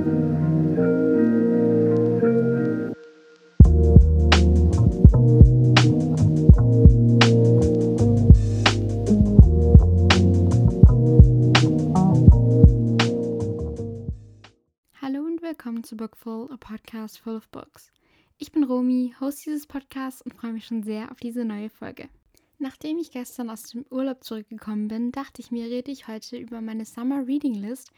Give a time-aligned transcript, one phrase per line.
[0.00, 0.06] Hallo
[15.26, 17.92] und willkommen zu Bookful, a podcast full of books.
[18.38, 22.08] Ich bin Romy, Host dieses Podcasts und freue mich schon sehr auf diese neue Folge.
[22.58, 26.62] Nachdem ich gestern aus dem Urlaub zurückgekommen bin, dachte ich mir, rede ich heute über
[26.62, 27.92] meine Summer Reading List,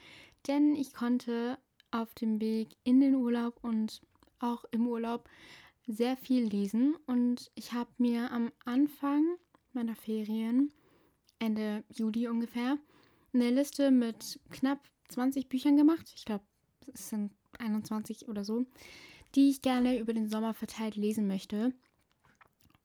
[0.48, 1.58] denn ich konnte
[1.92, 4.02] auf dem Weg in den Urlaub und
[4.40, 5.28] auch im Urlaub
[5.86, 9.24] sehr viel lesen und ich habe mir am Anfang
[9.72, 10.72] meiner Ferien,
[11.38, 12.78] Ende Juli ungefähr,
[13.32, 16.12] eine Liste mit knapp 20 Büchern gemacht.
[16.16, 16.44] Ich glaube,
[16.92, 18.64] es sind 21 oder so,
[19.34, 21.72] die ich gerne über den Sommer verteilt lesen möchte.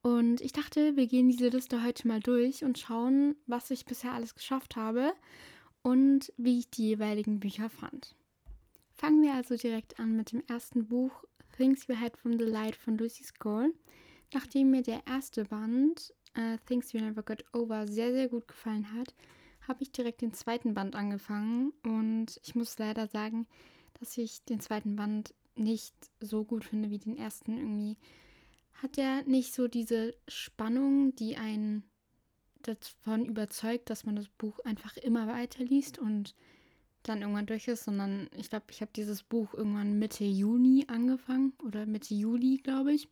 [0.01, 4.13] Und ich dachte, wir gehen diese Liste heute mal durch und schauen, was ich bisher
[4.13, 5.13] alles geschafft habe
[5.81, 8.16] und wie ich die jeweiligen Bücher fand.
[8.97, 11.23] Fangen wir also direkt an mit dem ersten Buch
[11.55, 13.69] Things You Had from the Light von Lucy Score.
[14.33, 18.91] Nachdem mir der erste Band uh, Things You Never Got Over sehr, sehr gut gefallen
[18.93, 19.13] hat,
[19.67, 23.45] habe ich direkt den zweiten Band angefangen und ich muss leider sagen,
[23.99, 27.55] dass ich den zweiten Band nicht so gut finde wie den ersten.
[27.57, 27.97] Irgendwie
[28.81, 31.83] hat er nicht so diese Spannung, die einen
[32.63, 36.33] davon überzeugt, dass man das Buch einfach immer weiterliest und
[37.03, 41.53] dann irgendwann durch ist, sondern ich glaube, ich habe dieses Buch irgendwann Mitte Juni angefangen
[41.63, 43.07] oder Mitte Juli, glaube ich.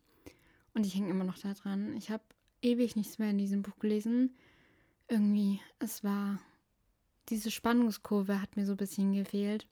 [0.74, 1.96] Und ich hänge immer noch da dran.
[1.96, 2.22] Ich habe
[2.62, 4.34] ewig nichts mehr in diesem Buch gelesen.
[5.08, 6.40] Irgendwie, es war,
[7.28, 9.66] diese Spannungskurve hat mir so ein bisschen gefehlt.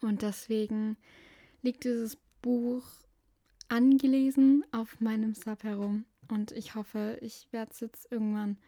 [0.00, 0.96] Und deswegen
[1.62, 2.84] liegt dieses Buch
[3.68, 6.04] angelesen auf meinem Sub herum.
[6.28, 8.58] Und ich hoffe, ich werde es jetzt irgendwann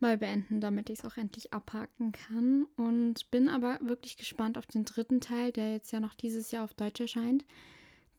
[0.00, 2.66] mal beenden, damit ich es auch endlich abhaken kann.
[2.76, 6.64] Und bin aber wirklich gespannt auf den dritten Teil, der jetzt ja noch dieses Jahr
[6.64, 7.44] auf Deutsch erscheint.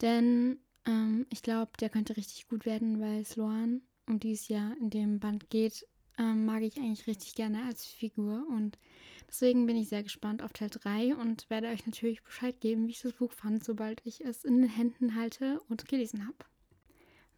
[0.00, 4.72] Denn ähm, ich glaube, der könnte richtig gut werden, weil Sloan, um die es ja
[4.80, 5.86] in dem Band geht,
[6.18, 8.46] ähm, mag ich eigentlich richtig gerne als Figur.
[8.48, 8.78] Und
[9.30, 12.90] Deswegen bin ich sehr gespannt auf Teil 3 und werde euch natürlich Bescheid geben, wie
[12.90, 16.36] ich das Buch fand, sobald ich es in den Händen halte und gelesen habe.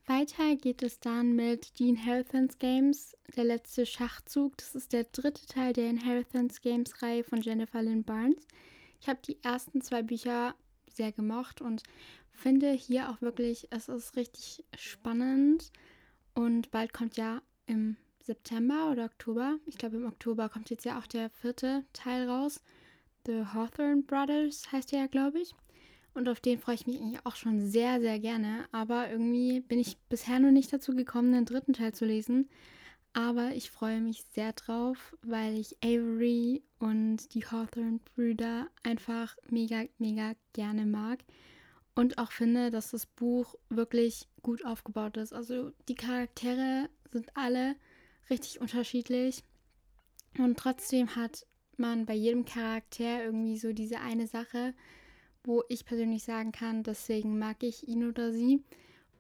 [0.06, 4.56] Weiter geht es dann mit The Inheritance Games, der letzte Schachzug.
[4.56, 8.46] Das ist der dritte Teil der Inheritance Games Reihe von Jennifer Lynn Barnes.
[9.00, 10.56] Ich habe die ersten zwei Bücher
[10.92, 11.84] sehr gemocht und
[12.32, 15.70] finde hier auch wirklich, es ist richtig spannend.
[16.34, 19.58] Und bald kommt ja im September oder Oktober.
[19.66, 22.60] Ich glaube, im Oktober kommt jetzt ja auch der vierte Teil raus.
[23.26, 25.54] The Hawthorne Brothers heißt der ja, glaube ich.
[26.14, 28.66] Und auf den freue ich mich eigentlich auch schon sehr, sehr gerne.
[28.72, 32.48] Aber irgendwie bin ich bisher noch nicht dazu gekommen, den dritten Teil zu lesen.
[33.14, 40.32] Aber ich freue mich sehr drauf, weil ich Avery und die Hawthorne-Brüder einfach mega, mega
[40.52, 41.24] gerne mag.
[41.94, 45.34] Und auch finde, dass das Buch wirklich gut aufgebaut ist.
[45.34, 47.76] Also die Charaktere sind alle
[48.30, 49.44] richtig unterschiedlich.
[50.38, 51.46] Und trotzdem hat
[51.76, 54.72] man bei jedem Charakter irgendwie so diese eine Sache,
[55.44, 58.62] wo ich persönlich sagen kann, deswegen mag ich ihn oder sie.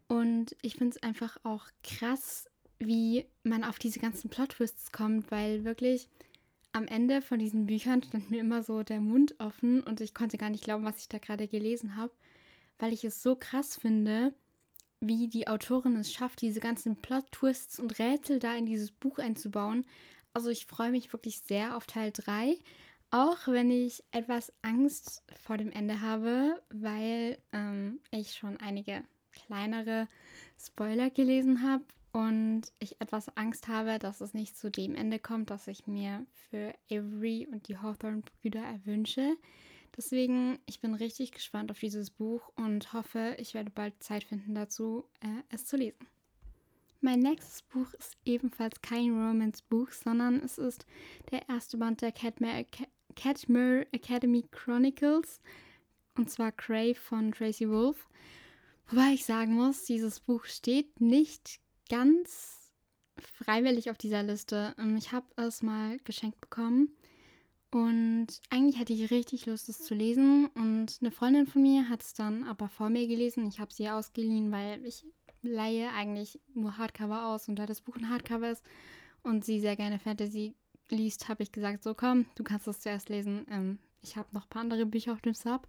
[0.08, 5.64] Und ich finde es einfach auch krass, wie man auf diese ganzen Plot-Twists kommt, weil
[5.64, 6.08] wirklich
[6.72, 10.38] am Ende von diesen Büchern stand mir immer so der Mund offen und ich konnte
[10.38, 12.12] gar nicht glauben, was ich da gerade gelesen habe,
[12.78, 14.34] weil ich es so krass finde,
[15.00, 19.84] wie die Autorin es schafft, diese ganzen Plot-Twists und Rätsel da in dieses Buch einzubauen.
[20.32, 22.56] Also ich freue mich wirklich sehr auf Teil 3,
[23.12, 30.08] auch wenn ich etwas Angst vor dem Ende habe, weil ähm, ich schon einige kleinere
[30.58, 35.50] Spoiler gelesen habe und ich etwas Angst habe, dass es nicht zu dem Ende kommt,
[35.50, 39.36] das ich mir für Avery und die Hawthorne-Brüder erwünsche.
[39.94, 44.54] Deswegen, ich bin richtig gespannt auf dieses Buch und hoffe, ich werde bald Zeit finden
[44.54, 46.06] dazu, äh, es zu lesen.
[47.04, 50.86] Mein nächstes Buch ist ebenfalls kein Romance-Buch, sondern es ist
[51.32, 52.64] der erste Band der Catmere,
[53.14, 55.40] Catmere Academy Chronicles,
[56.16, 58.08] und zwar Crave von Tracy Wolf.
[58.88, 62.72] Wobei ich sagen muss, dieses Buch steht nicht ganz
[63.18, 64.74] freiwillig auf dieser Liste.
[64.78, 66.90] Ähm, ich habe es mal geschenkt bekommen
[67.72, 70.46] und eigentlich hatte ich richtig Lust, es zu lesen.
[70.54, 73.48] Und eine Freundin von mir hat es dann aber vor mir gelesen.
[73.48, 75.06] Ich habe sie ausgeliehen, weil ich
[75.40, 77.48] leihe eigentlich nur Hardcover aus.
[77.48, 78.62] Und da das Buch ein Hardcover ist
[79.22, 80.54] und sie sehr gerne Fantasy
[80.92, 83.46] liest, habe ich gesagt, so komm, du kannst es zuerst lesen.
[83.50, 85.66] Ähm, ich habe noch ein paar andere Bücher auf dem Sub.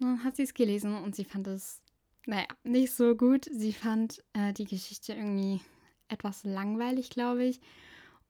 [0.00, 1.80] Und dann hat sie es gelesen und sie fand es,
[2.26, 3.46] naja, nicht so gut.
[3.52, 5.60] Sie fand äh, die Geschichte irgendwie
[6.08, 7.60] etwas langweilig, glaube ich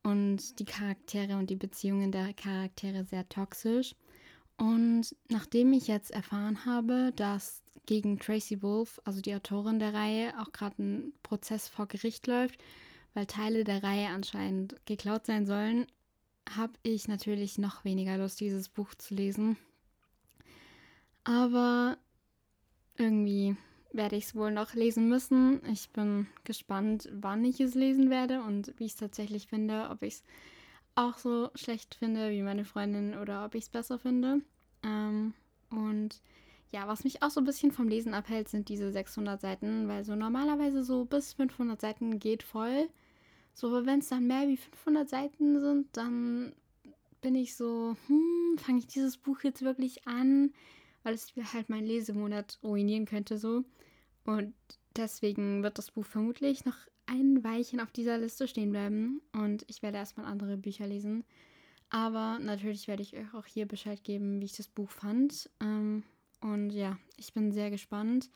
[0.04, 3.96] und die Charaktere und die Beziehungen der Charaktere sehr toxisch.
[4.56, 10.32] Und nachdem ich jetzt erfahren habe, dass gegen Tracy Wolf, also die Autorin der Reihe,
[10.38, 12.62] auch gerade ein Prozess vor Gericht läuft,
[13.14, 15.86] weil Teile der Reihe anscheinend geklaut sein sollen,
[16.50, 19.56] habe ich natürlich noch weniger Lust, dieses Buch zu lesen.
[21.24, 21.96] Aber
[22.96, 23.56] irgendwie
[23.92, 25.60] werde ich es wohl noch lesen müssen.
[25.70, 30.02] Ich bin gespannt, wann ich es lesen werde und wie ich es tatsächlich finde, ob
[30.02, 30.22] ich es
[30.96, 34.42] auch so schlecht finde wie meine Freundin oder ob ich es besser finde.
[34.82, 35.34] Ähm,
[35.70, 36.20] und
[36.72, 40.04] ja, was mich auch so ein bisschen vom Lesen abhält, sind diese 600 Seiten, weil
[40.04, 42.88] so normalerweise so bis 500 Seiten geht voll.
[43.54, 46.52] So, aber wenn es dann mehr wie 500 Seiten sind, dann
[47.20, 50.52] bin ich so, hm, fange ich dieses Buch jetzt wirklich an,
[51.02, 53.64] weil es halt meinen Lesemonat ruinieren könnte so.
[54.24, 54.54] Und
[54.96, 59.82] deswegen wird das Buch vermutlich noch ein Weilchen auf dieser Liste stehen bleiben und ich
[59.82, 61.24] werde erstmal andere Bücher lesen.
[61.90, 65.50] Aber natürlich werde ich euch auch hier Bescheid geben, wie ich das Buch fand.
[65.60, 66.02] Ähm,
[66.40, 68.30] und ja, ich bin sehr gespannt,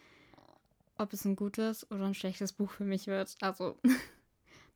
[0.96, 3.36] ob es ein gutes oder ein schlechtes Buch für mich wird.
[3.40, 3.76] Also,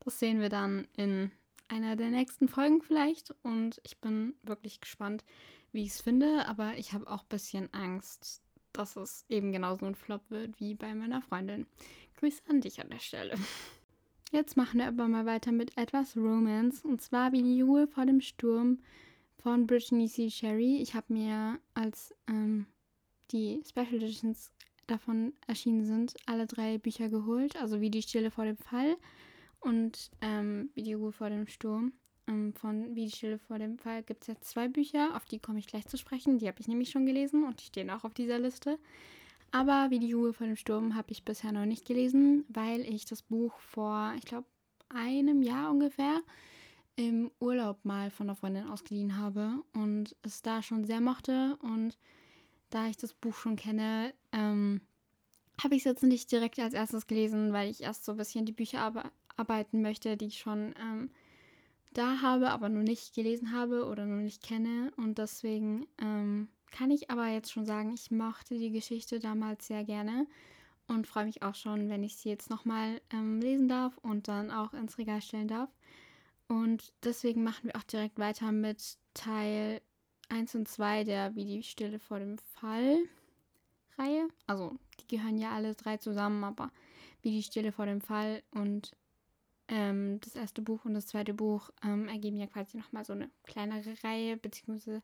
[0.04, 1.30] das sehen wir dann in
[1.68, 3.34] einer der nächsten Folgen vielleicht.
[3.42, 5.24] Und ich bin wirklich gespannt,
[5.72, 6.46] wie ich es finde.
[6.46, 10.74] Aber ich habe auch ein bisschen Angst, dass es eben genauso ein Flop wird wie
[10.74, 11.66] bei meiner Freundin.
[12.16, 13.34] Grüße an dich an der Stelle.
[14.32, 16.84] Jetzt machen wir aber mal weiter mit etwas Romance.
[16.84, 18.78] Und zwar wie die Ruhe vor dem Sturm
[19.36, 20.30] von Brittany C.
[20.30, 20.78] Sherry.
[20.80, 22.66] Ich habe mir, als ähm,
[23.30, 24.50] die Special Editions
[24.86, 27.56] davon erschienen sind, alle drei Bücher geholt.
[27.56, 28.96] Also wie die Stille vor dem Fall
[29.62, 31.92] und ähm, wie die Ruhe vor dem Sturm.
[32.28, 35.38] Ähm, von Wie die Stille vor dem Fall gibt es ja zwei Bücher, auf die
[35.38, 36.38] komme ich gleich zu sprechen.
[36.38, 38.78] Die habe ich nämlich schon gelesen und die stehen auch auf dieser Liste.
[39.50, 43.04] Aber wie die Ruhe vor dem Sturm habe ich bisher noch nicht gelesen, weil ich
[43.04, 44.46] das Buch vor, ich glaube,
[44.88, 46.20] einem Jahr ungefähr
[46.96, 51.56] im Urlaub mal von einer Freundin ausgeliehen habe und es da schon sehr mochte.
[51.62, 51.98] Und
[52.70, 54.80] da ich das Buch schon kenne, ähm,
[55.62, 58.46] habe ich es jetzt nicht direkt als erstes gelesen, weil ich erst so ein bisschen
[58.46, 58.80] die Bücher
[59.36, 61.10] arbeiten möchte, die ich schon ähm,
[61.92, 64.92] da habe, aber noch nicht gelesen habe oder noch nicht kenne.
[64.96, 69.84] Und deswegen ähm, kann ich aber jetzt schon sagen, ich mochte die Geschichte damals sehr
[69.84, 70.26] gerne
[70.88, 74.50] und freue mich auch schon, wenn ich sie jetzt nochmal ähm, lesen darf und dann
[74.50, 75.70] auch ins Regal stellen darf.
[76.48, 79.80] Und deswegen machen wir auch direkt weiter mit Teil
[80.28, 82.98] 1 und 2 der Wie die Stille vor dem Fall
[83.98, 84.28] Reihe.
[84.46, 86.70] Also, die gehören ja alle drei zusammen, aber
[87.20, 88.92] Wie die Stille vor dem Fall und
[89.68, 93.30] ähm, das erste Buch und das zweite Buch ähm, ergeben ja quasi nochmal so eine
[93.44, 95.02] kleinere Reihe, beziehungsweise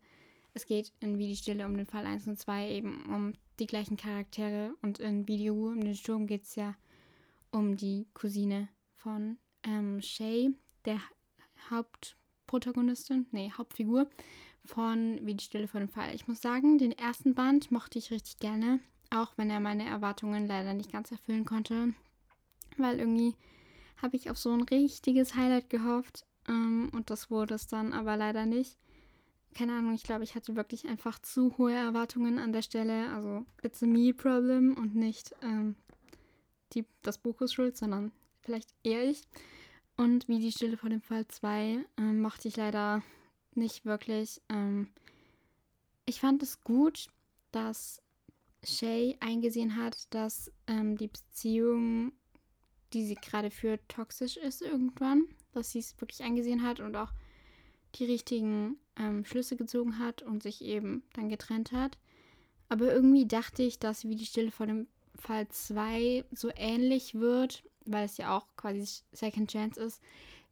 [0.55, 3.67] es geht in Wie die Stille um den Fall 1 und 2 eben um die
[3.67, 6.75] gleichen Charaktere und in Wie die Ruhe um den Sturm geht es ja
[7.51, 10.51] um die Cousine von ähm, Shay,
[10.85, 11.01] der
[11.71, 14.09] Hauptprotagonistin, nee, Hauptfigur
[14.65, 16.15] von Wie die Stille vor dem Fall.
[16.15, 20.47] Ich muss sagen, den ersten Band mochte ich richtig gerne, auch wenn er meine Erwartungen
[20.47, 21.95] leider nicht ganz erfüllen konnte,
[22.77, 23.35] weil irgendwie
[24.03, 28.17] habe ich auf so ein richtiges Highlight gehofft ähm, und das wurde es dann aber
[28.17, 28.79] leider nicht
[29.55, 33.11] keine Ahnung, ich glaube, ich hatte wirklich einfach zu hohe Erwartungen an der Stelle.
[33.13, 35.75] Also, it's a me problem und nicht ähm,
[36.75, 39.23] die, das Buch ist schuld, sondern vielleicht eher ich.
[39.97, 43.03] Und wie die Stille vor dem Fall 2 ähm, mochte ich leider
[43.55, 44.41] nicht wirklich.
[44.49, 44.89] Ähm,
[46.07, 47.09] ich fand es gut,
[47.51, 48.01] dass
[48.63, 52.13] Shay eingesehen hat, dass ähm, die Beziehung,
[52.93, 55.25] die sie gerade führt, toxisch ist irgendwann.
[55.53, 57.13] Dass sie es wirklich eingesehen hat und auch
[57.95, 61.99] die richtigen ähm, Schlüsse gezogen hat und sich eben dann getrennt hat.
[62.69, 67.63] Aber irgendwie dachte ich, dass wie die Stille vor dem Fall 2 so ähnlich wird,
[67.87, 70.03] weil es ja auch quasi Second Chance ist,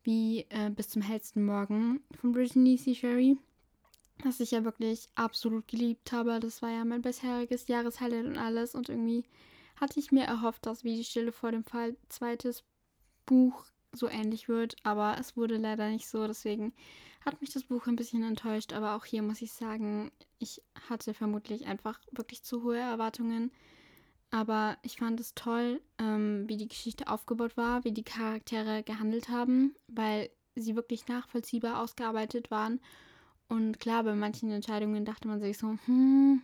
[0.03, 2.95] wie äh, bis zum hellsten Morgen von Brittany C.
[2.95, 3.37] Sherry.
[4.25, 6.41] Was ich ja wirklich absolut geliebt habe.
[6.41, 8.75] Das war ja mein bisheriges Jahreshighlight und alles.
[8.75, 9.25] Und irgendwie
[9.77, 12.65] hatte ich mir erhofft, dass wie die Stille vor dem Fall zweites
[13.27, 14.77] Buch so ähnlich wird.
[14.83, 16.27] Aber es wurde leider nicht so.
[16.27, 16.73] Deswegen
[17.25, 21.13] hat mich das Buch ein bisschen enttäuscht, aber auch hier muss ich sagen, ich hatte
[21.15, 23.51] vermutlich einfach wirklich zu hohe Erwartungen.
[24.31, 29.29] Aber ich fand es toll, ähm, wie die Geschichte aufgebaut war, wie die Charaktere gehandelt
[29.29, 32.81] haben, weil sie wirklich nachvollziehbar ausgearbeitet waren.
[33.49, 36.43] Und klar, bei manchen Entscheidungen dachte man sich so, hm,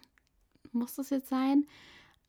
[0.70, 1.66] muss das jetzt sein?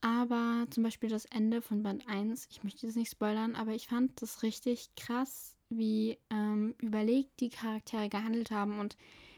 [0.04, 3.88] Aber zum Beispiel das Ende von Band 1, ich möchte das nicht spoilern, aber ich
[3.88, 8.98] fand das richtig krass, wie ähm, überlegt die Charaktere gehandelt haben und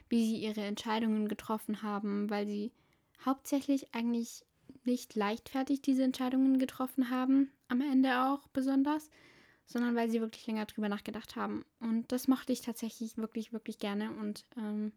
[0.10, 2.72] wie sie ihre Entscheidungen getroffen haben, weil sie
[3.24, 4.44] hauptsächlich eigentlich
[4.86, 9.12] nicht leichtfertig diese Entscheidungen getroffen haben, am Ende auch besonders,
[9.68, 11.64] sondern weil sie wirklich länger drüber nachgedacht haben.
[11.80, 14.10] Und das mochte ich tatsächlich wirklich, wirklich gerne.
[14.14, 14.94] Und ähm,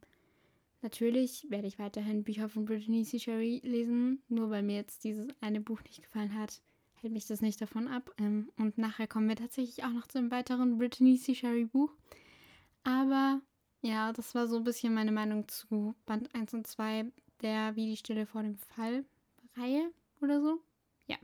[0.80, 3.18] Natürlich werde ich weiterhin Bücher von Brittany C.
[3.18, 6.62] Sherry lesen, nur weil mir jetzt dieses eine Buch nicht gefallen hat,
[6.94, 8.14] hält mich das nicht davon ab.
[8.18, 11.34] Ähm, und nachher kommen wir tatsächlich auch noch zu einem weiteren Brittany C.
[11.34, 11.92] Sherry Buch.
[12.84, 13.40] Aber
[13.82, 17.06] ja, das war so ein bisschen meine Meinung zu Band 1 und 2
[17.42, 19.04] der Wie die Stille vor dem Fall
[19.56, 20.60] Reihe oder so.
[21.06, 21.16] Ja.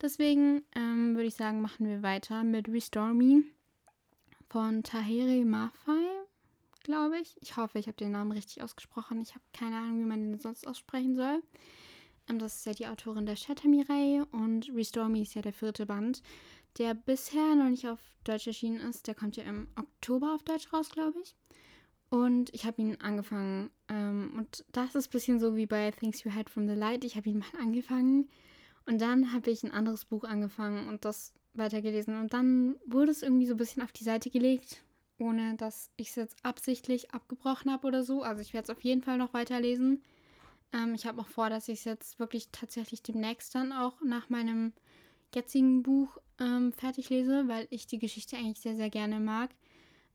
[0.00, 3.42] Deswegen ähm, würde ich sagen, machen wir weiter mit Restore Me
[4.48, 6.19] von Tahere Mafai
[6.82, 7.36] glaube ich.
[7.40, 9.20] Ich hoffe, ich habe den Namen richtig ausgesprochen.
[9.20, 11.42] Ich habe keine Ahnung, wie man den sonst aussprechen soll.
[12.28, 15.86] Ähm, das ist ja die Autorin der Shatter-Me-Reihe und Restore Me ist ja der vierte
[15.86, 16.22] Band,
[16.78, 19.06] der bisher noch nicht auf Deutsch erschienen ist.
[19.06, 21.34] Der kommt ja im Oktober auf Deutsch raus, glaube ich.
[22.10, 23.70] Und ich habe ihn angefangen.
[23.88, 27.04] Ähm, und das ist ein bisschen so wie bei Things You Had from the Light.
[27.04, 28.28] Ich habe ihn mal angefangen
[28.86, 32.18] und dann habe ich ein anderes Buch angefangen und das weitergelesen.
[32.18, 34.82] Und dann wurde es irgendwie so ein bisschen auf die Seite gelegt
[35.20, 38.22] ohne dass ich es jetzt absichtlich abgebrochen habe oder so.
[38.22, 40.02] Also ich werde es auf jeden Fall noch weiterlesen.
[40.72, 44.28] Ähm, ich habe auch vor, dass ich es jetzt wirklich tatsächlich demnächst dann auch nach
[44.28, 44.72] meinem
[45.34, 49.50] jetzigen Buch ähm, fertig lese, weil ich die Geschichte eigentlich sehr, sehr gerne mag.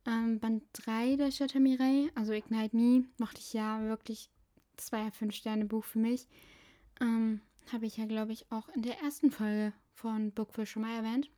[0.06, 4.30] Ähm, Band 3 der Shatamirai, also Ignite Me, mochte ich ja wirklich.
[4.76, 6.28] Das war ja 5-Sterne-Buch für mich.
[7.00, 10.96] Ähm, habe ich ja, glaube ich, auch in der ersten Folge von Bookfish schon mal
[10.96, 11.30] erwähnt.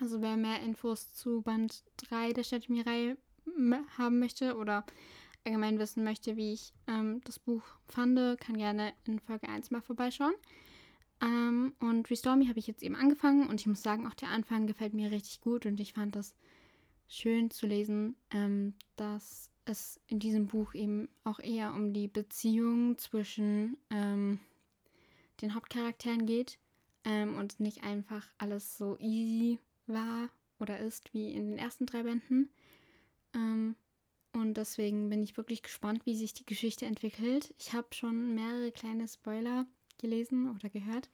[0.00, 3.16] Also wer mehr Infos zu Band 3 der Stadtmirei
[3.98, 4.84] haben möchte oder
[5.44, 9.82] allgemein wissen möchte, wie ich ähm, das Buch fand, kann gerne in Folge 1 mal
[9.82, 10.34] vorbeischauen.
[11.20, 14.28] Ähm, und Restore Me habe ich jetzt eben angefangen und ich muss sagen, auch der
[14.28, 16.34] Anfang gefällt mir richtig gut und ich fand das
[17.08, 22.98] schön zu lesen, ähm, dass es in diesem Buch eben auch eher um die Beziehung
[22.98, 24.40] zwischen ähm,
[25.40, 26.58] den Hauptcharakteren geht
[27.04, 29.58] ähm, und nicht einfach alles so easy
[29.92, 32.50] war oder ist wie in den ersten drei Bänden.
[33.34, 33.76] Ähm,
[34.32, 37.54] und deswegen bin ich wirklich gespannt, wie sich die Geschichte entwickelt.
[37.58, 39.66] Ich habe schon mehrere kleine Spoiler
[39.98, 41.10] gelesen oder gehört.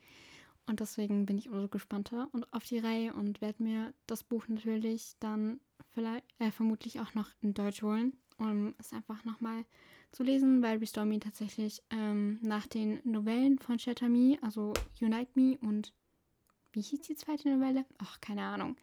[0.67, 4.47] Und deswegen bin ich umso gespannter und auf die Reihe und werde mir das Buch
[4.49, 5.61] natürlich dann
[5.95, 9.65] vielleicht, äh, vermutlich auch noch in Deutsch holen, um es einfach nochmal
[10.13, 15.31] zu lesen, weil Restore Me tatsächlich ähm, nach den Novellen von Shatter Me, also Unite
[15.35, 15.93] Me und
[16.79, 17.85] wie hieß die zweite Novelle?
[17.99, 18.77] Ach, keine Ahnung.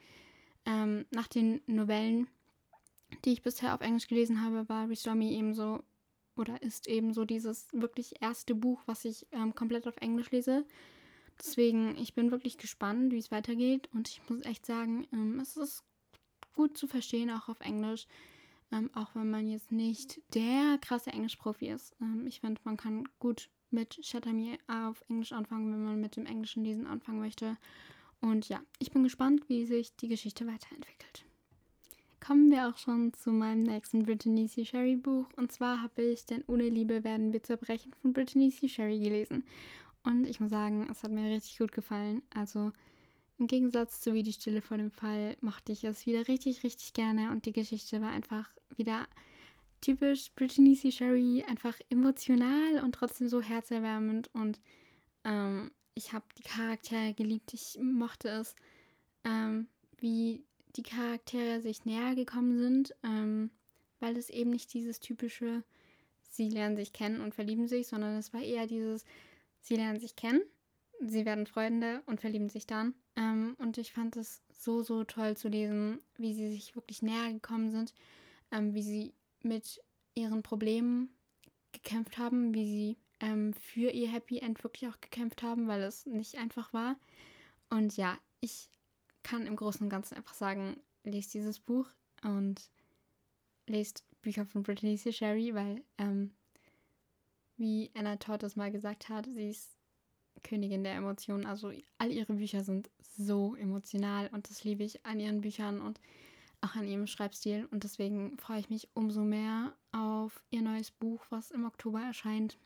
[0.66, 2.28] Ähm, nach den Novellen,
[3.24, 5.82] die ich bisher auf Englisch gelesen habe, war Restore Me eben so,
[6.36, 10.66] oder ist eben so dieses wirklich erste Buch, was ich ähm, komplett auf Englisch lese.
[11.40, 13.88] Deswegen, ich bin wirklich gespannt, wie es weitergeht.
[13.94, 15.86] Und ich muss echt sagen, ähm, es ist
[16.54, 18.08] gut zu verstehen, auch auf Englisch.
[18.74, 21.96] Ähm, auch wenn man jetzt nicht der krasse Englischprofi ist.
[22.02, 26.26] Ähm, ich finde, man kann gut mit Me auf Englisch anfangen, wenn man mit dem
[26.26, 27.58] englischen Lesen anfangen möchte.
[28.22, 31.26] Und ja, ich bin gespannt, wie sich die Geschichte weiterentwickelt.
[32.26, 34.66] Kommen wir auch schon zu meinem nächsten Brittany C.
[34.66, 35.28] Sherry Buch.
[35.36, 38.68] Und zwar habe ich Denn ohne Liebe werden wir zerbrechen von Brittany C.
[38.68, 39.44] Sherry gelesen.
[40.04, 42.24] Und ich muss sagen, es hat mir richtig gut gefallen.
[42.34, 42.72] Also
[43.38, 46.94] im Gegensatz zu Wie die Stille vor dem Fall mochte ich es wieder richtig, richtig
[46.94, 47.32] gerne.
[47.32, 49.08] Und die Geschichte war einfach wieder
[49.86, 50.92] typisch Brittany C.
[50.92, 54.30] Sherry, einfach emotional und trotzdem so herzerwärmend.
[54.34, 54.60] Und
[55.24, 57.54] ähm, ich habe die Charaktere geliebt.
[57.54, 58.56] Ich mochte es,
[59.24, 60.44] ähm, wie
[60.75, 63.51] die Charaktere sich näher gekommen sind, ähm,
[64.00, 65.63] weil es eben nicht dieses typische,
[66.30, 69.06] sie lernen sich kennen und verlieben sich, sondern es war eher dieses,
[69.62, 70.42] sie lernen sich kennen,
[71.00, 72.96] sie werden Freunde und verlieben sich dann.
[73.15, 77.32] Ähm, und ich fand es so, so toll zu lesen, wie sie sich wirklich näher
[77.32, 77.94] gekommen sind,
[78.51, 79.13] ähm, wie sie
[79.46, 79.82] mit
[80.16, 81.10] ihren Problemen
[81.72, 86.06] gekämpft haben, wie sie ähm, für ihr Happy End wirklich auch gekämpft haben, weil es
[86.06, 86.98] nicht einfach war.
[87.70, 88.70] Und ja, ich
[89.24, 91.90] kann im Großen und Ganzen einfach sagen, lest dieses Buch
[92.24, 92.70] und
[93.68, 95.12] lest Bücher von Brittany C.
[95.12, 96.32] Sherry, weil, ähm,
[97.58, 99.72] wie Anna Todd es mal gesagt hat, sie ist
[100.44, 101.46] Königin der Emotionen.
[101.46, 106.00] Also all ihre Bücher sind so emotional und das liebe ich an ihren Büchern und
[106.66, 111.26] auch an ihrem Schreibstil und deswegen freue ich mich umso mehr auf ihr neues Buch,
[111.30, 112.58] was im Oktober erscheint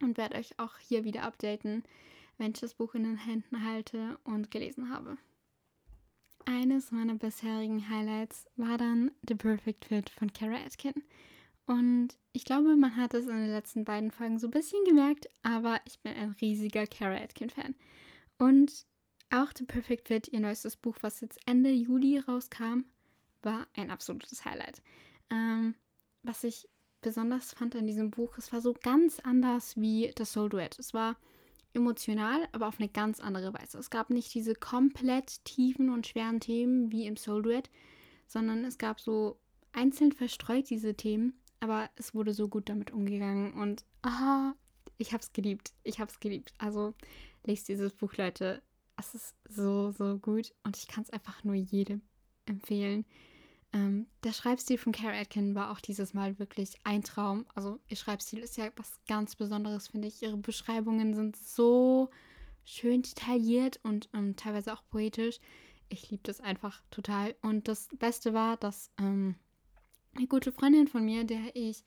[0.00, 1.84] und werde euch auch hier wieder updaten,
[2.38, 5.16] wenn ich das Buch in den Händen halte und gelesen habe.
[6.44, 10.94] Eines meiner bisherigen Highlights war dann The Perfect Fit von Kara Atkin.
[11.66, 15.28] Und ich glaube, man hat es in den letzten beiden Folgen so ein bisschen gemerkt,
[15.44, 17.76] aber ich bin ein riesiger Kara Atkin-Fan.
[18.38, 18.84] Und
[19.30, 22.84] auch The Perfect Fit, ihr neuestes Buch, was jetzt Ende Juli rauskam,
[23.44, 24.82] war ein absolutes Highlight.
[25.30, 25.74] Ähm,
[26.22, 26.68] was ich
[27.00, 30.78] besonders fand an diesem Buch, es war so ganz anders wie das Soul Duet.
[30.78, 31.16] Es war
[31.74, 33.78] emotional, aber auf eine ganz andere Weise.
[33.78, 37.70] Es gab nicht diese komplett tiefen und schweren Themen wie im Soul Duet,
[38.26, 39.38] sondern es gab so
[39.72, 44.54] einzeln verstreut diese Themen, aber es wurde so gut damit umgegangen und aha,
[44.98, 45.72] ich habe es geliebt.
[45.82, 46.52] Ich habe es geliebt.
[46.58, 46.94] Also
[47.44, 48.62] lest dieses Buch, Leute.
[48.96, 52.02] Es ist so, so gut und ich kann es einfach nur jedem
[52.46, 53.04] empfehlen.
[53.72, 57.46] Ähm, der Schreibstil von Carrie Atkin war auch dieses Mal wirklich ein Traum.
[57.54, 60.22] Also ihr Schreibstil ist ja was ganz Besonderes, finde ich.
[60.22, 62.10] Ihre Beschreibungen sind so
[62.64, 65.40] schön detailliert und ähm, teilweise auch poetisch.
[65.88, 67.34] Ich liebe das einfach total.
[67.42, 69.36] Und das Beste war, dass ähm,
[70.14, 71.84] eine gute Freundin von mir, der ich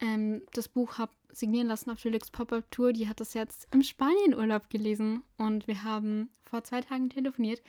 [0.00, 3.82] ähm, das Buch habe signieren lassen auf Felix Pop-Up Tour, die hat das jetzt im
[3.82, 7.62] Spanienurlaub gelesen und wir haben vor zwei Tagen telefoniert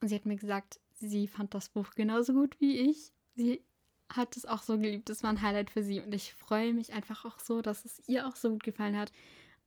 [0.00, 3.12] und sie hat mir gesagt, sie fand das Buch genauso gut wie ich.
[3.34, 3.62] Sie
[4.08, 5.08] hat es auch so geliebt.
[5.08, 8.02] Das war ein Highlight für sie und ich freue mich einfach auch so, dass es
[8.08, 9.12] ihr auch so gut gefallen hat.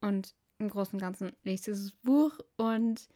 [0.01, 3.07] Und im Großen und Ganzen lese dieses Buch und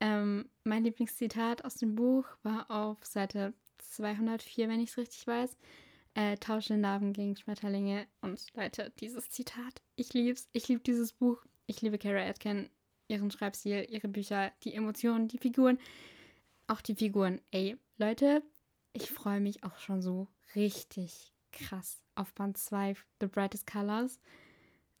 [0.00, 5.56] ähm, mein Lieblingszitat aus dem Buch war auf Seite 204, wenn ich es richtig weiß.
[6.14, 8.06] Äh, tausche Narben gegen Schmetterlinge.
[8.20, 10.48] Und Leute, dieses Zitat, ich liebe es.
[10.52, 11.44] Ich liebe dieses Buch.
[11.66, 12.70] Ich liebe Kara Atkin,
[13.08, 15.78] ihren Schreibstil, ihre Bücher, die Emotionen, die Figuren.
[16.68, 17.40] Auch die Figuren.
[17.50, 18.42] Ey, Leute,
[18.92, 24.20] ich freue mich auch schon so richtig krass auf Band 2 The Brightest Colors.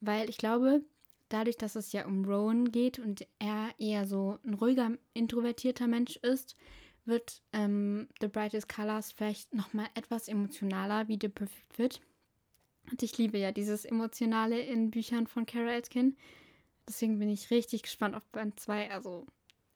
[0.00, 0.82] Weil ich glaube,
[1.28, 6.16] dadurch, dass es ja um Rowan geht und er eher so ein ruhiger, introvertierter Mensch
[6.16, 6.56] ist,
[7.04, 12.00] wird ähm, The Brightest Colors vielleicht nochmal etwas emotionaler wie The Perfect Fit.
[12.90, 16.16] Und ich liebe ja dieses Emotionale in Büchern von Kara Atkin.
[16.88, 18.90] Deswegen bin ich richtig gespannt auf Band 2.
[18.90, 19.26] Also,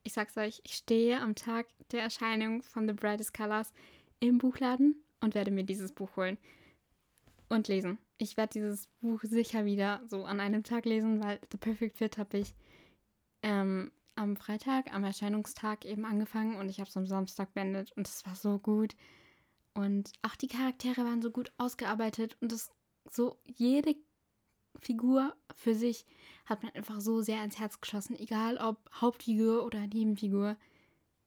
[0.03, 3.73] ich sag's euch, ich stehe am Tag der Erscheinung von The Brightest Colors
[4.19, 6.37] im Buchladen und werde mir dieses Buch holen
[7.49, 7.97] und lesen.
[8.17, 12.17] Ich werde dieses Buch sicher wieder so an einem Tag lesen, weil The Perfect Fit
[12.17, 12.53] habe ich
[13.41, 18.07] ähm, am Freitag, am Erscheinungstag eben angefangen und ich habe es am Samstag beendet und
[18.07, 18.95] es war so gut.
[19.73, 22.71] Und auch die Charaktere waren so gut ausgearbeitet und das
[23.09, 23.95] so jede
[24.79, 26.05] Figur für sich
[26.45, 30.57] hat man einfach so sehr ins Herz geschossen, egal ob Hauptfigur oder Nebenfigur.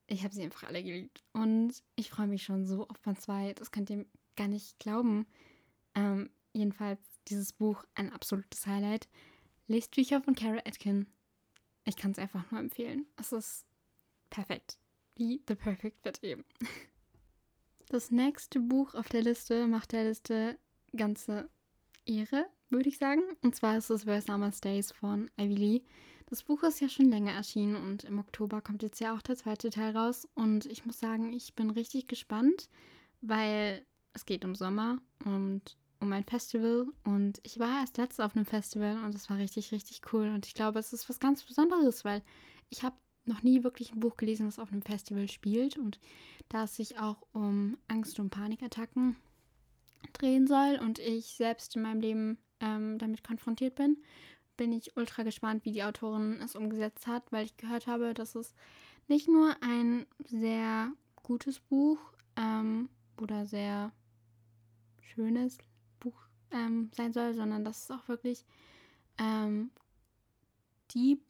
[0.08, 3.54] Ich habe sie einfach alle geliebt und ich freue mich schon so auf Band 2.
[3.54, 4.06] Das könnt ihr
[4.36, 5.26] gar nicht glauben.
[5.94, 9.08] Ähm, jedenfalls dieses Buch ein absolutes Highlight.
[9.66, 11.06] Lest Bücher von Kara Atkin.
[11.84, 13.06] Ich kann es einfach nur empfehlen.
[13.16, 13.66] Es ist
[14.30, 14.78] perfekt.
[15.16, 16.44] Wie The Perfect Fit eben.
[17.88, 20.58] Das nächste Buch auf der Liste macht der Liste
[20.96, 21.48] ganze
[22.04, 23.22] Ehre, würde ich sagen.
[23.42, 25.82] Und zwar ist es Where Summer Stays von Ivy Lee.
[26.26, 29.36] Das Buch ist ja schon länger erschienen und im Oktober kommt jetzt ja auch der
[29.36, 30.28] zweite Teil raus.
[30.34, 32.68] Und ich muss sagen, ich bin richtig gespannt,
[33.20, 38.36] weil es geht um Sommer und um ein Festival und ich war erst letztes auf
[38.36, 40.28] einem Festival und es war richtig, richtig cool.
[40.28, 42.22] Und ich glaube, es ist was ganz Besonderes, weil
[42.68, 45.98] ich habe noch nie wirklich ein Buch gelesen, das auf einem Festival spielt und
[46.48, 49.16] da es sich auch um Angst- und Panikattacken
[50.12, 53.98] drehen soll und ich selbst in meinem Leben ähm, damit konfrontiert bin,
[54.56, 58.34] bin ich ultra gespannt, wie die Autorin es umgesetzt hat, weil ich gehört habe, dass
[58.34, 58.54] es
[59.08, 60.92] nicht nur ein sehr
[61.22, 61.98] gutes Buch
[62.36, 62.88] ähm,
[63.20, 63.92] oder sehr
[65.00, 65.58] schönes,
[66.50, 68.44] ähm, sein soll, sondern dass es auch wirklich
[69.18, 69.70] ähm,
[70.94, 71.20] deep,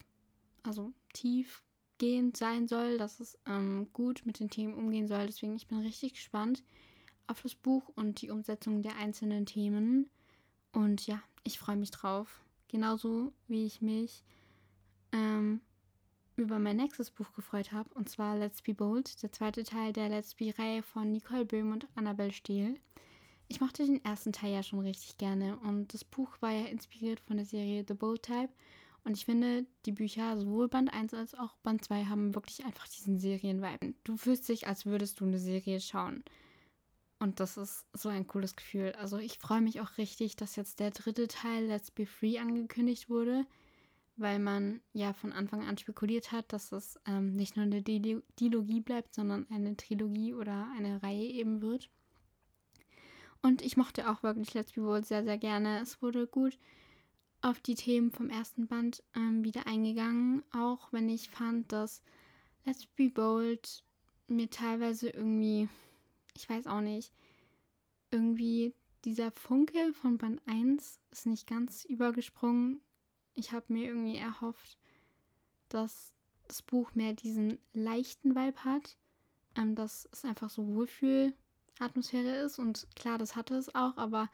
[0.63, 5.27] also tiefgehend sein soll, dass es ähm, gut mit den Themen umgehen soll.
[5.27, 6.63] Deswegen, ich bin richtig gespannt
[7.27, 10.11] auf das Buch und die Umsetzung der einzelnen Themen.
[10.77, 12.45] Und ja, ich freue mich drauf.
[12.69, 14.23] Genauso wie ich mich
[15.11, 15.63] ähm,
[16.37, 20.11] über mein nächstes Buch gefreut habe, und zwar Let's Be Bold, der zweite Teil der
[20.11, 22.75] Let's Be-Reihe von Nicole Böhm und Annabelle Steele.
[23.49, 27.21] Ich mochte den ersten Teil ja schon richtig gerne und das Buch war ja inspiriert
[27.21, 28.51] von der Serie The Bold Type.
[29.03, 32.87] Und ich finde, die Bücher, sowohl Band 1 als auch Band 2, haben wirklich einfach
[32.87, 33.95] diesen Serienvibe.
[34.05, 36.23] Du fühlst dich, als würdest du eine Serie schauen.
[37.19, 38.93] Und das ist so ein cooles Gefühl.
[38.99, 43.09] Also ich freue mich auch richtig, dass jetzt der dritte Teil Let's Be Free angekündigt
[43.09, 43.47] wurde,
[44.17, 48.81] weil man ja von Anfang an spekuliert hat, dass es ähm, nicht nur eine Dilogie
[48.81, 51.91] bleibt, sondern eine Trilogie oder eine Reihe eben wird.
[53.43, 55.81] Und ich mochte auch wirklich Let's Be Bold sehr, sehr gerne.
[55.81, 56.59] Es wurde gut
[57.41, 62.03] auf die Themen vom ersten Band ähm, wieder eingegangen, auch wenn ich fand, dass
[62.65, 63.85] Let's Be Bold
[64.27, 65.69] mir teilweise irgendwie,
[66.37, 67.13] ich weiß auch nicht,
[68.11, 72.81] irgendwie dieser Funke von Band 1 ist nicht ganz übergesprungen.
[73.35, 74.79] Ich habe mir irgendwie erhofft,
[75.69, 76.13] dass
[76.49, 78.97] das Buch mehr diesen leichten Vibe hat,
[79.57, 81.35] ähm, dass es einfach so Wohlfühl
[81.79, 82.59] Atmosphäre ist.
[82.59, 84.31] Und klar, das hatte es auch, aber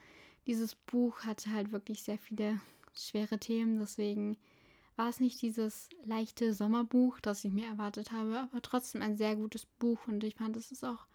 [0.46, 2.60] dieses Buch hatte halt wirklich sehr viele
[2.94, 3.78] schwere Themen.
[3.78, 4.36] Deswegen
[4.96, 9.36] war es nicht dieses leichte Sommerbuch, das ich mir erwartet habe, aber trotzdem ein sehr
[9.36, 10.06] gutes Buch.
[10.06, 11.06] Und ich fand, es ist auch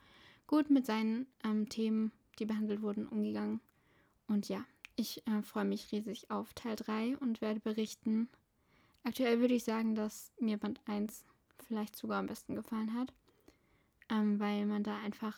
[0.47, 3.62] gut mit seinen ähm, Themen, die behandelt wurden, umgegangen.
[4.27, 8.27] und ja, ich äh, freue mich riesig auf Teil 3 und werde berichten.
[9.03, 11.23] Aktuell würde ich sagen, dass mir Band 1
[11.67, 13.13] vielleicht sogar am besten gefallen hat,
[14.10, 15.38] ähm, weil man da einfach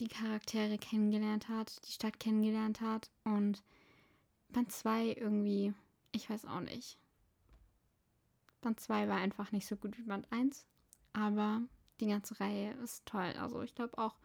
[0.00, 3.62] die Charaktere kennengelernt hat, die Stadt kennengelernt hat und
[4.50, 5.72] Band 2 irgendwie,
[6.12, 6.98] ich weiß auch nicht.
[8.60, 10.66] Band 2 war einfach nicht so gut wie Band 1,
[11.14, 11.62] aber
[12.00, 13.32] die ganze Reihe ist toll.
[13.38, 14.16] Also ich glaube auch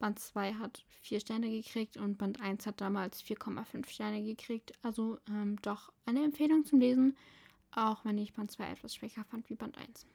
[0.00, 4.72] Band 2 hat 4 Sterne gekriegt und Band 1 hat damals 4,5 Sterne gekriegt.
[4.82, 7.16] Also ähm, doch eine Empfehlung zum Lesen,
[7.70, 10.06] auch wenn ich Band 2 etwas schwächer fand wie Band 1.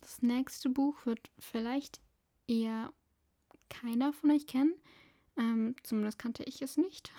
[0.00, 2.00] Das nächste Buch wird vielleicht
[2.48, 2.92] eher
[3.68, 4.74] keiner von euch kennen.
[5.36, 7.12] Ähm, zumindest kannte ich es nicht.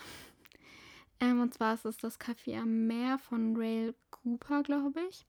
[1.20, 5.24] ähm, und zwar ist es das Café am Meer von Rail Cooper, glaube ich.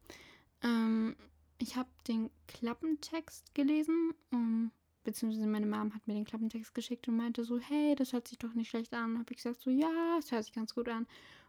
[0.64, 1.16] Ähm,
[1.60, 4.72] ich habe den Klappentext gelesen, um,
[5.04, 8.38] beziehungsweise meine Mom hat mir den Klappentext geschickt und meinte so, hey, das hört sich
[8.38, 9.18] doch nicht schlecht an.
[9.18, 11.04] Habe ich gesagt so, ja, es hört sich ganz gut an.
[11.04, 11.08] Und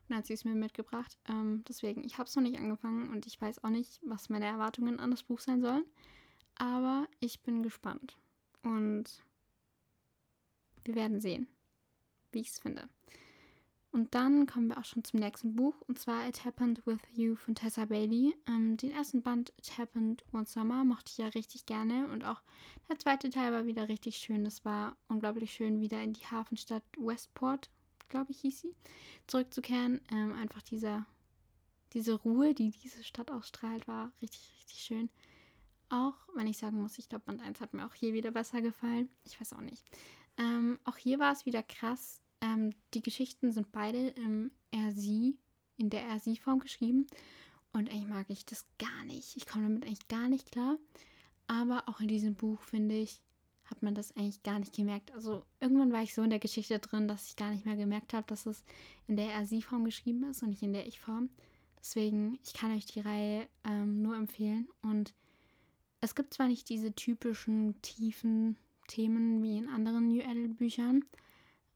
[0.09, 1.17] dann hat sie es mir mitgebracht.
[1.29, 4.47] Ähm, deswegen, ich habe es noch nicht angefangen und ich weiß auch nicht, was meine
[4.47, 5.85] Erwartungen an das Buch sein sollen.
[6.57, 8.17] Aber ich bin gespannt.
[8.63, 9.23] Und
[10.85, 11.47] wir werden sehen,
[12.33, 12.89] wie ich es finde.
[13.93, 17.37] Und dann kommen wir auch schon zum nächsten Buch, und zwar It Happened With You
[17.37, 18.35] von Tessa Bailey.
[18.49, 22.41] Ähm, den ersten Band It Happened One Summer mochte ich ja richtig gerne und auch
[22.89, 24.45] der zweite Teil war wieder richtig schön.
[24.45, 27.69] Das war unglaublich schön, wieder in die Hafenstadt Westport,
[28.09, 28.75] glaube ich, hieß sie,
[29.27, 30.01] zurückzukehren.
[30.11, 31.05] Ähm, einfach dieser,
[31.93, 35.11] diese Ruhe, die diese Stadt ausstrahlt, war richtig, richtig schön.
[35.91, 38.63] Auch wenn ich sagen muss, ich glaube, Band 1 hat mir auch hier wieder besser
[38.63, 39.11] gefallen.
[39.25, 39.85] Ich weiß auch nicht.
[40.39, 45.35] Ähm, auch hier war es wieder krass, ähm, die Geschichten sind beide im RC,
[45.79, 47.07] in der RC-Form geschrieben.
[47.73, 49.37] Und eigentlich mag ich das gar nicht.
[49.37, 50.77] Ich komme damit eigentlich gar nicht klar.
[51.47, 53.21] Aber auch in diesem Buch, finde ich,
[53.65, 55.13] hat man das eigentlich gar nicht gemerkt.
[55.13, 58.13] Also irgendwann war ich so in der Geschichte drin, dass ich gar nicht mehr gemerkt
[58.13, 58.65] habe, dass es
[59.07, 61.31] in der RC-Form geschrieben ist und nicht in der Ich-Form.
[61.79, 64.69] Deswegen, ich kann euch die Reihe ähm, nur empfehlen.
[64.83, 65.15] Und
[66.01, 68.57] es gibt zwar nicht diese typischen tiefen
[68.89, 71.05] Themen wie in anderen New Adult Büchern,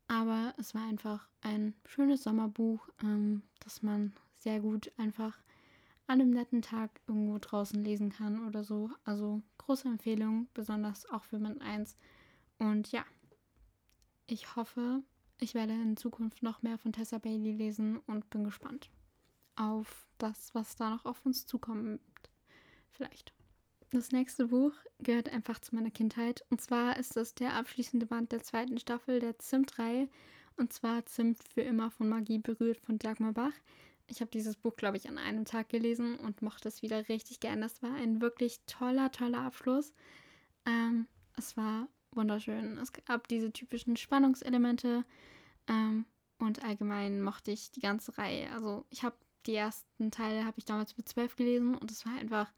[0.08, 5.38] aber es war einfach ein schönes Sommerbuch, ähm, das man sehr gut einfach
[6.06, 8.90] an einem netten Tag irgendwo draußen lesen kann oder so.
[9.04, 11.96] Also große Empfehlung, besonders auch für Band 1.
[12.58, 13.04] Und ja,
[14.26, 15.02] ich hoffe,
[15.38, 18.90] ich werde in Zukunft noch mehr von Tessa Bailey lesen und bin gespannt
[19.56, 22.00] auf das, was da noch auf uns zukommt.
[22.90, 23.36] Vielleicht.
[23.92, 26.44] Das nächste Buch gehört einfach zu meiner Kindheit.
[26.51, 30.09] Und zwar ist es der abschließende Band der zweiten Staffel der Zimt-Reihe.
[30.57, 33.53] Und zwar Zimt für immer von Magie berührt von Dagmar Bach.
[34.09, 37.40] Ich habe dieses Buch, glaube ich, an einem Tag gelesen und mochte es wieder richtig
[37.40, 37.61] gern.
[37.61, 39.92] Das war ein wirklich toller, toller Abschluss.
[40.64, 42.79] Ähm, es war wunderschön.
[42.79, 45.05] Es gab diese typischen Spannungselemente.
[45.68, 46.07] Ähm,
[46.38, 48.51] und allgemein mochte ich die ganze Reihe.
[48.53, 52.14] Also ich habe die ersten Teile, habe ich damals mit zwölf gelesen und es war
[52.14, 52.53] einfach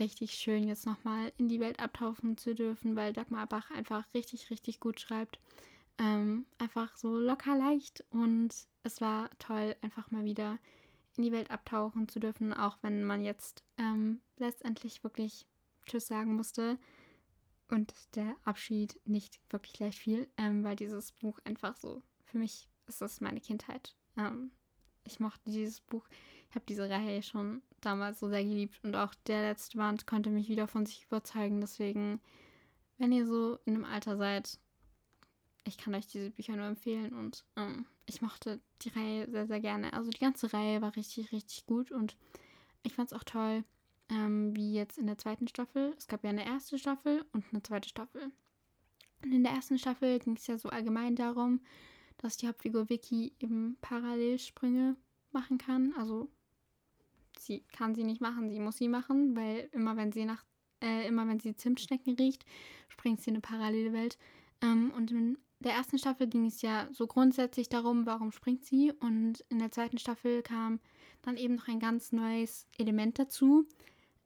[0.00, 4.50] richtig schön, jetzt nochmal in die Welt abtauchen zu dürfen, weil Dagmar Bach einfach richtig,
[4.50, 5.38] richtig gut schreibt.
[5.98, 10.58] Ähm, einfach so locker leicht und es war toll, einfach mal wieder
[11.16, 15.46] in die Welt abtauchen zu dürfen, auch wenn man jetzt ähm, letztendlich wirklich
[15.84, 16.78] Tschüss sagen musste
[17.68, 22.68] und der Abschied nicht wirklich leicht fiel, ähm, weil dieses Buch einfach so, für mich
[22.86, 23.94] ist das meine Kindheit.
[24.16, 24.50] Ähm,
[25.04, 26.08] ich mochte dieses Buch,
[26.50, 30.30] ich habe diese Reihe schon damals so sehr geliebt und auch der letzte Band konnte
[30.30, 31.60] mich wieder von sich überzeugen.
[31.60, 32.20] Deswegen,
[32.98, 34.58] wenn ihr so in einem Alter seid,
[35.64, 39.60] ich kann euch diese Bücher nur empfehlen und ähm, ich mochte die Reihe sehr, sehr
[39.60, 39.92] gerne.
[39.92, 42.16] Also die ganze Reihe war richtig, richtig gut und
[42.82, 43.62] ich fand es auch toll,
[44.08, 45.94] ähm, wie jetzt in der zweiten Staffel.
[45.96, 48.32] Es gab ja eine erste Staffel und eine zweite Staffel.
[49.22, 51.60] Und in der ersten Staffel ging es ja so allgemein darum,
[52.18, 54.96] dass die Hauptfigur Vicky eben Parallelsprünge
[55.30, 55.94] machen kann.
[55.96, 56.28] Also
[57.40, 60.44] sie kann sie nicht machen, sie muss sie machen, weil immer wenn sie nach
[60.82, 62.44] äh, immer wenn sie Zimtschnecken riecht,
[62.88, 64.18] springt sie in eine parallele Welt.
[64.62, 68.92] Ähm, und in der ersten Staffel ging es ja so grundsätzlich darum, warum springt sie.
[69.00, 70.80] Und in der zweiten Staffel kam
[71.22, 73.66] dann eben noch ein ganz neues Element dazu,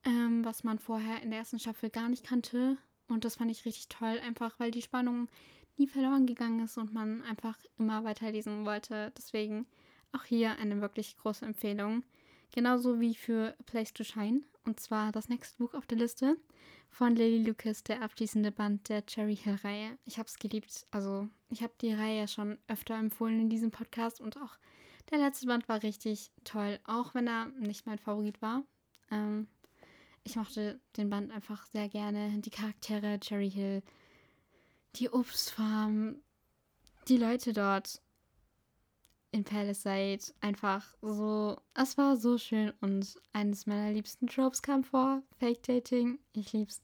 [0.05, 2.79] ähm, was man vorher in der ersten Staffel gar nicht kannte.
[3.09, 5.29] Und das fand ich richtig toll, einfach weil die Spannung
[5.77, 9.13] nie verloren gegangen ist und man einfach immer weiterlesen wollte.
[9.17, 9.67] Deswegen
[10.13, 12.05] auch hier eine wirklich große Empfehlung.
[12.55, 14.43] Genauso wie für Place to Shine.
[14.65, 16.37] Und zwar das nächste Buch auf der Liste
[16.89, 19.99] von Lily Lucas, der abschließende Band der Cherry Hill Reihe.
[20.05, 20.87] Ich habe es geliebt.
[20.93, 24.57] Also ich habe die Reihe schon öfter empfohlen in diesem Podcast und auch
[25.11, 28.63] der letzte Band war richtig toll, auch wenn er nicht mein Favorit war.
[29.11, 29.49] Ähm,
[30.23, 32.39] ich mochte den Band einfach sehr gerne.
[32.39, 33.83] Die Charaktere, Cherry Hill,
[34.95, 36.23] die Obstfarm,
[37.09, 38.01] die Leute dort
[39.35, 45.23] in Palisade einfach so, es war so schön und eines meiner liebsten Tropes kam vor,
[45.41, 46.81] Fake Dating, ich lieb's.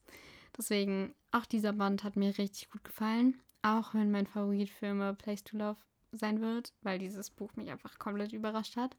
[0.57, 5.13] Deswegen, auch dieser Band hat mir richtig gut gefallen, auch wenn mein Favorit für immer
[5.13, 5.79] Place to Love
[6.11, 8.97] sein wird, weil dieses Buch mich einfach komplett überrascht hat.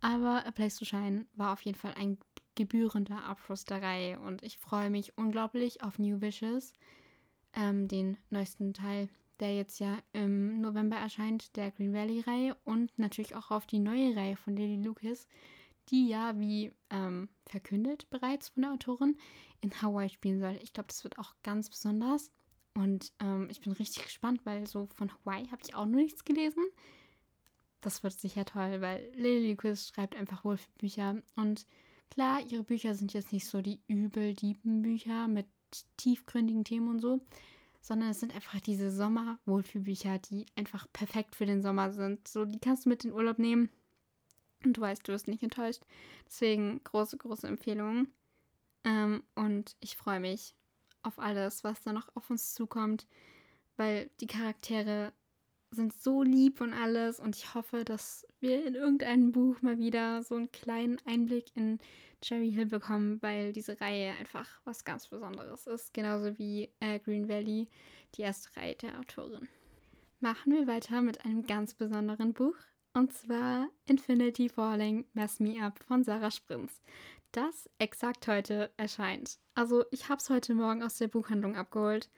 [0.00, 2.18] Aber A Place to Shine war auf jeden Fall ein
[2.56, 6.72] gebührender Abschluss der Reihe und ich freue mich unglaublich auf New Wishes,
[7.54, 9.08] ähm, den neuesten Teil
[9.40, 14.14] der jetzt ja im November erscheint, der Green Valley-Reihe und natürlich auch auf die neue
[14.16, 15.26] Reihe von Lily Lucas,
[15.90, 19.16] die ja, wie ähm, verkündet bereits von der Autorin,
[19.60, 20.58] in Hawaii spielen soll.
[20.62, 22.30] Ich glaube, das wird auch ganz besonders.
[22.74, 26.24] Und ähm, ich bin richtig gespannt, weil so von Hawaii habe ich auch noch nichts
[26.24, 26.64] gelesen.
[27.80, 31.20] Das wird sicher toll, weil Lily Lucas schreibt einfach wohl Bücher.
[31.36, 31.66] Und
[32.10, 35.46] klar, ihre Bücher sind jetzt nicht so die übel Bücher mit
[35.96, 37.20] tiefgründigen Themen und so,
[37.82, 42.26] sondern es sind einfach diese Sommer-Wohlfühlbücher, die einfach perfekt für den Sommer sind.
[42.28, 43.68] So, die kannst du mit in Urlaub nehmen
[44.64, 45.82] und du weißt, du wirst nicht enttäuscht.
[46.26, 48.12] Deswegen große, große Empfehlungen.
[48.84, 50.54] Ähm, und ich freue mich
[51.02, 53.06] auf alles, was da noch auf uns zukommt,
[53.76, 55.12] weil die Charaktere
[55.72, 60.22] sind so lieb und alles und ich hoffe, dass wir in irgendeinem Buch mal wieder
[60.22, 61.78] so einen kleinen Einblick in
[62.20, 67.28] Cherry Hill bekommen, weil diese Reihe einfach was ganz Besonderes ist, genauso wie äh, Green
[67.28, 67.68] Valley,
[68.14, 69.48] die erste Reihe der Autorin.
[70.20, 72.54] Machen wir weiter mit einem ganz besonderen Buch
[72.94, 76.82] und zwar Infinity Falling Mess Me Up von Sarah Sprins,
[77.32, 79.38] das exakt heute erscheint.
[79.54, 82.10] Also ich habe es heute Morgen aus der Buchhandlung abgeholt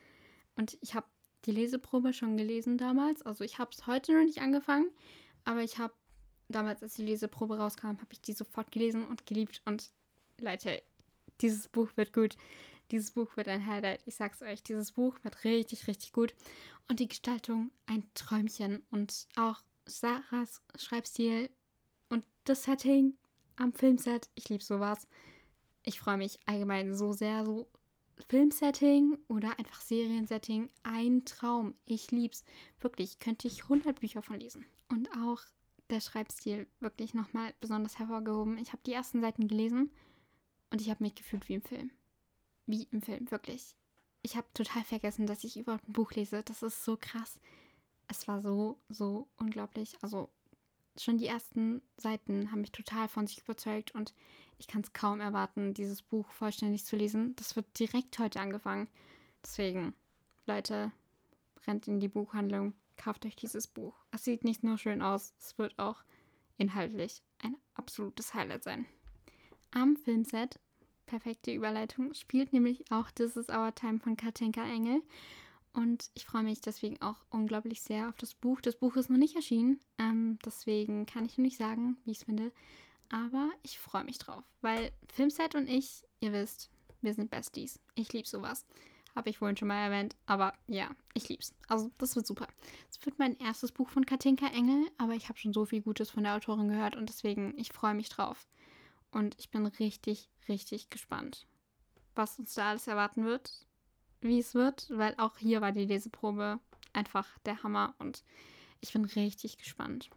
[0.56, 1.06] und ich habe
[1.44, 3.22] die Leseprobe schon gelesen damals.
[3.22, 4.90] Also ich habe es heute noch nicht angefangen,
[5.44, 5.94] aber ich habe
[6.48, 9.62] damals, als die Leseprobe rauskam, habe ich die sofort gelesen und geliebt.
[9.64, 9.90] Und
[10.40, 10.82] Leute,
[11.40, 12.36] dieses Buch wird gut.
[12.90, 14.02] Dieses Buch wird ein Highlight.
[14.06, 16.34] Ich sag's euch, dieses Buch wird richtig, richtig gut.
[16.88, 18.82] Und die Gestaltung ein Träumchen.
[18.90, 21.50] Und auch Sarahs Schreibstil
[22.08, 23.14] und das Setting
[23.56, 24.28] am Filmset.
[24.34, 25.06] Ich liebe sowas.
[25.82, 27.68] Ich freue mich allgemein so sehr, so
[28.28, 31.74] Filmsetting oder einfach Seriensetting ein Traum.
[31.84, 32.44] Ich lieb's.
[32.80, 34.64] Wirklich, könnte ich 100 Bücher von lesen.
[34.88, 35.40] Und auch
[35.90, 38.58] der Schreibstil wirklich nochmal besonders hervorgehoben.
[38.58, 39.90] Ich habe die ersten Seiten gelesen
[40.70, 41.90] und ich habe mich gefühlt wie im Film.
[42.66, 43.76] Wie im Film, wirklich.
[44.22, 46.42] Ich habe total vergessen, dass ich überhaupt ein Buch lese.
[46.42, 47.38] Das ist so krass.
[48.08, 49.96] Es war so, so unglaublich.
[50.00, 50.30] Also
[50.96, 54.14] schon die ersten Seiten haben mich total von sich überzeugt und
[54.58, 57.34] ich kann es kaum erwarten, dieses Buch vollständig zu lesen.
[57.36, 58.88] Das wird direkt heute angefangen.
[59.42, 59.94] Deswegen,
[60.46, 60.92] Leute,
[61.66, 63.94] rennt in die Buchhandlung, kauft euch dieses Buch.
[64.10, 66.02] Es sieht nicht nur schön aus, es wird auch
[66.56, 68.86] inhaltlich ein absolutes Highlight sein.
[69.70, 70.60] Am Filmset,
[71.06, 75.02] perfekte Überleitung, spielt nämlich auch This is Our Time von Katinka Engel.
[75.72, 78.60] Und ich freue mich deswegen auch unglaublich sehr auf das Buch.
[78.60, 82.18] Das Buch ist noch nicht erschienen, ähm, deswegen kann ich noch nicht sagen, wie ich
[82.18, 82.52] es finde.
[83.10, 87.80] Aber ich freue mich drauf, weil Filmset und ich, ihr wisst, wir sind Besties.
[87.94, 88.66] Ich liebe sowas.
[89.14, 90.16] Habe ich vorhin schon mal erwähnt.
[90.26, 91.54] Aber ja, ich lieb's.
[91.68, 92.48] Also, das wird super.
[92.90, 96.10] Es wird mein erstes Buch von Katinka Engel, aber ich habe schon so viel Gutes
[96.10, 98.48] von der Autorin gehört und deswegen, ich freue mich drauf.
[99.12, 101.46] Und ich bin richtig, richtig gespannt,
[102.16, 103.64] was uns da alles erwarten wird,
[104.20, 106.58] wie es wird, weil auch hier war die Leseprobe
[106.92, 108.24] einfach der Hammer und
[108.80, 110.10] ich bin richtig gespannt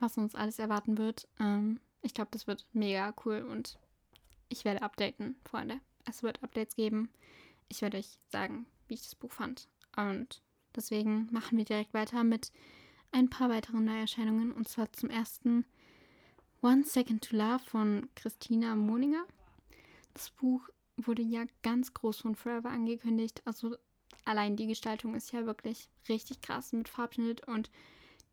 [0.00, 1.28] was uns alles erwarten wird.
[1.38, 3.78] Ähm, ich glaube, das wird mega cool und
[4.48, 5.80] ich werde updaten, Freunde.
[6.04, 7.10] Es wird Updates geben.
[7.68, 9.68] Ich werde euch sagen, wie ich das Buch fand.
[9.96, 10.42] Und
[10.74, 12.52] deswegen machen wir direkt weiter mit
[13.12, 14.52] ein paar weiteren Neuerscheinungen.
[14.52, 15.64] Und zwar zum ersten
[16.62, 19.24] One Second to Love von Christina Moninger.
[20.14, 23.42] Das Buch wurde ja ganz groß von Forever angekündigt.
[23.44, 23.76] Also
[24.24, 27.70] allein die Gestaltung ist ja wirklich richtig krass mit Farbschnitt und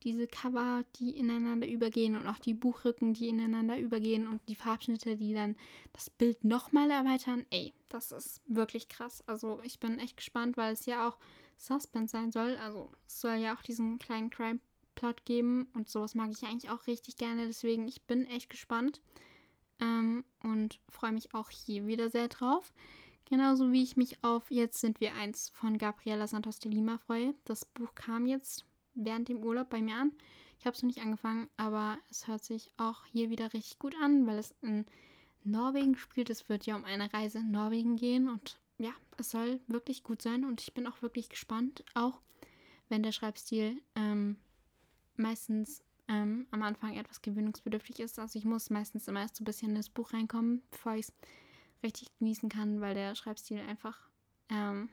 [0.04, 5.18] diese Cover, die ineinander übergehen und auch die Buchrücken, die ineinander übergehen und die Farbschnitte,
[5.18, 5.56] die dann
[5.94, 7.46] das Bild nochmal erweitern.
[7.50, 9.24] Ey, das ist wirklich krass.
[9.28, 11.18] Also ich bin echt gespannt, weil es ja auch
[11.58, 12.58] Suspense sein soll.
[12.58, 16.88] Also es soll ja auch diesen kleinen Crime-Plot geben und sowas mag ich eigentlich auch
[16.88, 17.48] richtig gerne.
[17.48, 19.02] Deswegen, ich bin echt gespannt
[19.80, 22.74] ähm, und freue mich auch hier wieder sehr drauf.
[23.30, 27.34] Genauso wie ich mich auf Jetzt sind wir eins von Gabriela Santos de Lima freue.
[27.44, 28.64] Das Buch kam jetzt
[28.98, 30.12] während dem Urlaub bei mir an.
[30.60, 33.96] Ich habe es noch nicht angefangen, aber es hört sich auch hier wieder richtig gut
[34.02, 34.86] an, weil es in
[35.44, 36.30] Norwegen spielt.
[36.30, 40.22] Es wird ja um eine Reise in Norwegen gehen und ja, es soll wirklich gut
[40.22, 42.22] sein und ich bin auch wirklich gespannt, auch
[42.90, 44.38] wenn der Schreibstil ähm,
[45.16, 48.20] meistens ähm, am Anfang etwas gewöhnungsbedürftig ist.
[48.20, 51.08] Also ich muss meistens immer erst so ein bisschen in das Buch reinkommen, bevor ich
[51.08, 51.14] es
[51.84, 53.98] richtig genießen kann, weil der Schreibstil einfach
[54.50, 54.90] ähm,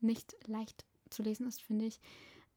[0.00, 2.00] nicht leicht zu lesen ist, finde ich.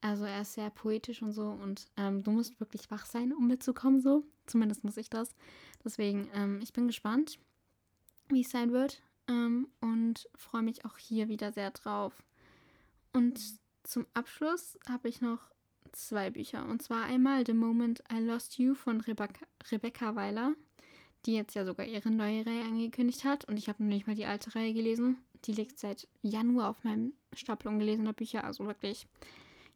[0.00, 3.46] Also er ist sehr poetisch und so und ähm, du musst wirklich wach sein, um
[3.48, 4.24] mitzukommen, so.
[4.46, 5.34] Zumindest muss ich das.
[5.84, 7.38] Deswegen, ähm, ich bin gespannt,
[8.28, 12.22] wie es sein wird ähm, und freue mich auch hier wieder sehr drauf.
[13.12, 13.40] Und
[13.82, 15.40] zum Abschluss habe ich noch
[15.92, 16.66] zwei Bücher.
[16.66, 20.54] Und zwar einmal The Moment I Lost You von Rebecca, Rebecca Weiler,
[21.26, 23.44] die jetzt ja sogar ihre neue Reihe angekündigt hat.
[23.46, 25.18] Und ich habe noch nicht mal die alte Reihe gelesen.
[25.44, 28.44] Die liegt seit Januar auf meinem Stapel ungelesener Bücher.
[28.44, 29.06] Also wirklich,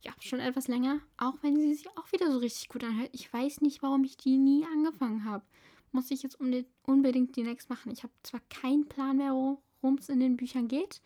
[0.02, 1.00] ja, schon etwas länger.
[1.16, 3.10] Auch wenn sie sich auch wieder so richtig gut anhört.
[3.12, 5.44] Ich weiß nicht, warum ich die nie angefangen habe.
[5.92, 7.92] Muss ich jetzt unbedingt die next machen.
[7.92, 11.00] Ich habe zwar keinen Plan mehr, worum es in den Büchern geht.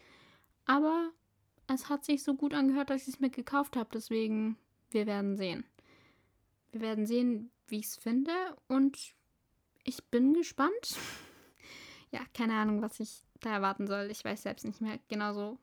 [0.64, 1.11] Aber
[1.66, 3.90] es hat sich so gut angehört, dass ich es mir gekauft habe.
[3.92, 4.56] Deswegen,
[4.90, 5.64] wir werden sehen.
[6.72, 8.32] Wir werden sehen, wie ich es finde.
[8.68, 9.14] Und
[9.85, 10.96] ich bin gespannt.
[12.12, 14.09] ja, keine Ahnung, was ich da erwarten soll.
[14.11, 15.59] Ich weiß selbst nicht mehr genau so,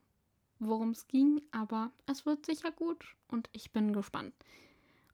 [0.67, 1.41] worum es ging.
[1.51, 3.05] Aber es wird sicher gut.
[3.27, 4.33] Und ich bin gespannt.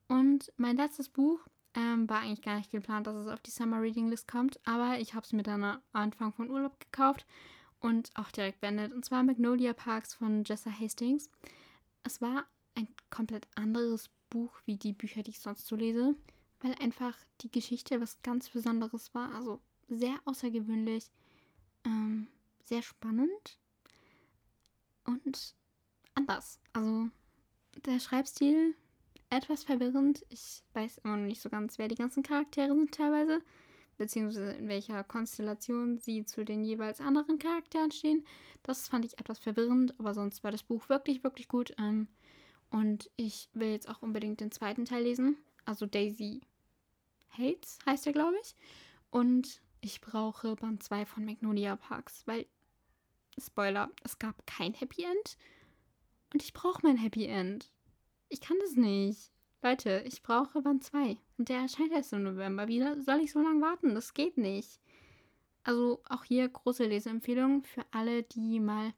[0.07, 1.39] Und mein letztes Buch
[1.75, 4.59] ähm, war eigentlich gar nicht geplant, dass es auf die Summer Reading List kommt.
[4.65, 7.25] Aber ich habe es mir dann Anfang von Urlaub gekauft
[7.79, 8.93] und auch direkt beendet.
[8.93, 11.29] Und zwar Magnolia Parks von Jessa Hastings.
[12.03, 16.15] Es war ein komplett anderes Buch wie die Bücher, die ich sonst so lese,
[16.61, 19.33] weil einfach die Geschichte was ganz Besonderes war.
[19.35, 21.11] Also sehr außergewöhnlich,
[21.85, 22.27] ähm,
[22.63, 23.57] sehr spannend
[25.09, 25.55] und
[26.15, 26.59] anders.
[26.73, 27.09] Also
[27.85, 28.75] der Schreibstil
[29.29, 30.25] etwas verwirrend.
[30.29, 33.41] Ich weiß immer noch nicht so ganz, wer die ganzen Charaktere sind teilweise
[33.99, 38.25] beziehungsweise in welcher Konstellation sie zu den jeweils anderen Charakteren stehen.
[38.63, 41.75] Das fand ich etwas verwirrend, aber sonst war das Buch wirklich, wirklich gut.
[41.77, 42.07] Ähm,
[42.71, 45.37] und ich will jetzt auch unbedingt den zweiten Teil lesen.
[45.65, 46.41] Also Daisy
[47.29, 48.55] Hates heißt er, glaube ich.
[49.11, 52.45] Und ich brauche Band 2 von Magnolia Parks, weil,
[53.39, 55.37] Spoiler, es gab kein Happy End.
[56.33, 57.71] Und ich brauche mein Happy End.
[58.29, 59.31] Ich kann das nicht.
[59.61, 62.67] Leute, ich brauche Band 2 und der erscheint erst im November.
[62.67, 63.93] Wie soll ich so lange warten?
[63.93, 64.79] Das geht nicht.
[65.63, 68.93] Also auch hier große Leseempfehlung für alle, die mal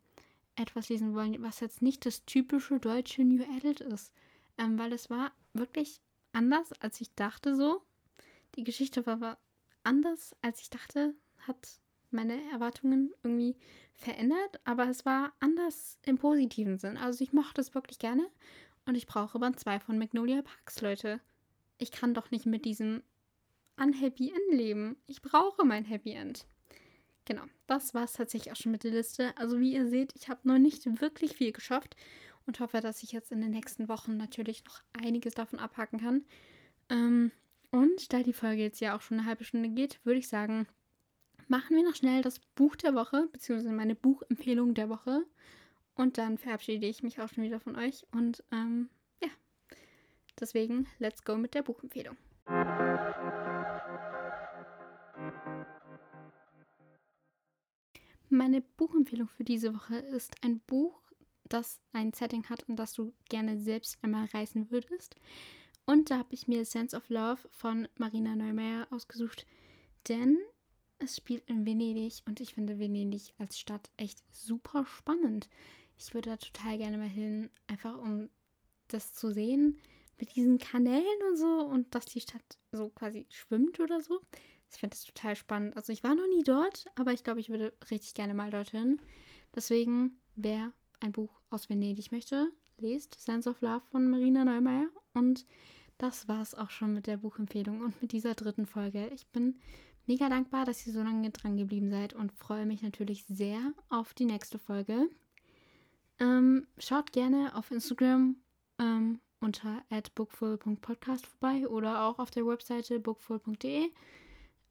[0.55, 4.13] etwas lesen wollen, was jetzt nicht das typische deutsche New Adult ist.
[4.57, 5.99] Ähm, weil es war wirklich
[6.33, 7.81] anders, als ich dachte so.
[8.55, 9.37] Die Geschichte war, war
[9.83, 11.80] anders, als ich dachte, hat
[12.13, 13.55] meine Erwartungen irgendwie
[13.93, 16.97] verändert, aber es war anders im positiven Sinn.
[16.97, 18.27] Also ich mochte es wirklich gerne
[18.85, 21.19] und ich brauche Band 2 von Magnolia Parks, Leute.
[21.77, 23.03] Ich kann doch nicht mit diesem
[23.77, 24.97] Unhappy End leben.
[25.07, 26.45] Ich brauche mein Happy End.
[27.25, 29.35] Genau, das war es tatsächlich auch schon mit der Liste.
[29.37, 31.95] Also wie ihr seht, ich habe noch nicht wirklich viel geschafft
[32.45, 36.25] und hoffe, dass ich jetzt in den nächsten Wochen natürlich noch einiges davon abhaken kann.
[36.89, 37.31] Ähm,
[37.71, 40.67] und da die Folge jetzt ja auch schon eine halbe Stunde geht, würde ich sagen,
[41.47, 45.25] machen wir noch schnell das Buch der Woche, beziehungsweise meine Buchempfehlung der Woche.
[45.95, 48.05] Und dann verabschiede ich mich auch schon wieder von euch.
[48.11, 48.89] Und ähm,
[49.21, 49.29] ja,
[50.39, 52.17] deswegen, let's go mit der Buchempfehlung.
[58.29, 61.01] Meine Buchempfehlung für diese Woche ist ein Buch,
[61.43, 65.17] das ein Setting hat und das du gerne selbst einmal reißen würdest.
[65.85, 69.45] Und da habe ich mir Sense of Love von Marina Neumeier ausgesucht,
[70.07, 70.37] denn
[71.01, 75.49] es spielt in Venedig und ich finde Venedig als Stadt echt super spannend.
[75.97, 78.29] Ich würde da total gerne mal hin, einfach um
[78.87, 79.79] das zu sehen
[80.19, 84.21] mit diesen Kanälen und so und dass die Stadt so quasi schwimmt oder so.
[84.71, 85.75] Ich finde das total spannend.
[85.75, 89.01] Also ich war noch nie dort, aber ich glaube, ich würde richtig gerne mal dorthin.
[89.55, 94.87] Deswegen, wer ein Buch aus Venedig möchte, lest Sense of Love von Marina Neumeier.
[95.13, 95.45] Und
[95.97, 99.07] das war es auch schon mit der Buchempfehlung und mit dieser dritten Folge.
[99.13, 99.59] Ich bin
[100.07, 104.13] mega dankbar, dass ihr so lange dran geblieben seid und freue mich natürlich sehr auf
[104.13, 105.09] die nächste Folge.
[106.19, 108.35] Ähm, schaut gerne auf Instagram
[108.79, 109.83] ähm, unter
[110.15, 113.89] bookful.podcast vorbei oder auch auf der Webseite bookful.de.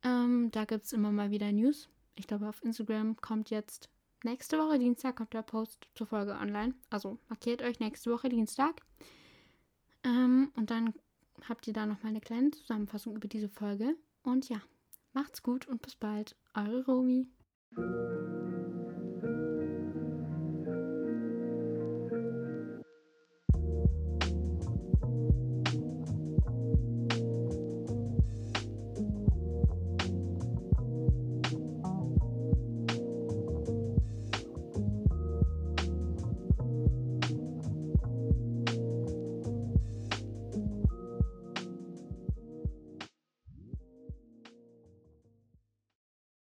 [0.03, 1.89] Ähm, da gibt es immer mal wieder News.
[2.15, 3.89] Ich glaube, auf Instagram kommt jetzt
[4.25, 6.75] nächste Woche Dienstag kommt der Post zur Folge online.
[6.89, 8.83] Also markiert euch nächste Woche Dienstag.
[10.05, 10.95] Ähm, und dann
[11.49, 13.97] habt ihr da nochmal eine kleine Zusammenfassung über diese Folge.
[14.23, 14.61] Und ja,
[15.13, 16.37] macht's gut und bis bald.
[16.55, 17.29] Eure Romi.